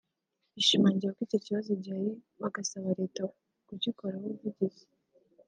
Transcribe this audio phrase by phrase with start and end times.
[0.55, 2.11] bishimangira ko icyo kibazo gihari
[2.41, 3.23] bagasaba Leta
[3.67, 4.85] kugikoraho ubuvugizi